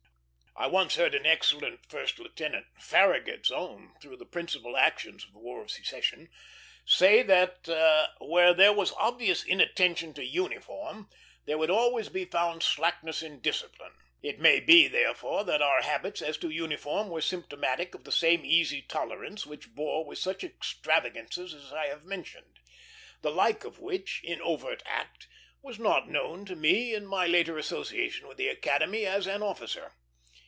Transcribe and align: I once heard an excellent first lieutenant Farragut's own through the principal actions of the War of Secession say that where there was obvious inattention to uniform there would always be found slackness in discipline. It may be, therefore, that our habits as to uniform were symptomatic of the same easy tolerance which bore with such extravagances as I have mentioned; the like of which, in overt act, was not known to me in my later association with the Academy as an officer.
I 0.53 0.67
once 0.67 0.95
heard 0.95 1.15
an 1.15 1.25
excellent 1.25 1.89
first 1.89 2.19
lieutenant 2.19 2.67
Farragut's 2.77 3.49
own 3.49 3.95
through 3.99 4.17
the 4.17 4.25
principal 4.27 4.77
actions 4.77 5.23
of 5.23 5.31
the 5.33 5.39
War 5.39 5.61
of 5.61 5.71
Secession 5.71 6.29
say 6.85 7.23
that 7.23 7.67
where 8.19 8.53
there 8.53 8.73
was 8.73 8.91
obvious 8.91 9.43
inattention 9.43 10.13
to 10.15 10.25
uniform 10.25 11.09
there 11.45 11.57
would 11.57 11.71
always 11.71 12.09
be 12.09 12.25
found 12.25 12.61
slackness 12.61 13.23
in 13.23 13.39
discipline. 13.39 13.95
It 14.21 14.39
may 14.39 14.59
be, 14.59 14.87
therefore, 14.87 15.43
that 15.45 15.63
our 15.63 15.81
habits 15.81 16.21
as 16.21 16.37
to 16.39 16.49
uniform 16.49 17.07
were 17.09 17.21
symptomatic 17.21 17.95
of 17.95 18.03
the 18.03 18.11
same 18.11 18.45
easy 18.45 18.83
tolerance 18.83 19.47
which 19.47 19.73
bore 19.73 20.05
with 20.05 20.19
such 20.19 20.43
extravagances 20.43 21.55
as 21.55 21.73
I 21.73 21.87
have 21.87 22.03
mentioned; 22.03 22.59
the 23.21 23.31
like 23.31 23.63
of 23.63 23.79
which, 23.79 24.21
in 24.23 24.39
overt 24.41 24.83
act, 24.85 25.27
was 25.63 25.79
not 25.79 26.09
known 26.09 26.45
to 26.45 26.55
me 26.55 26.93
in 26.93 27.07
my 27.07 27.25
later 27.25 27.57
association 27.57 28.27
with 28.27 28.37
the 28.37 28.49
Academy 28.49 29.07
as 29.07 29.25
an 29.25 29.41
officer. 29.41 29.93